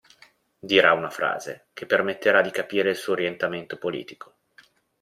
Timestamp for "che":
1.73-1.85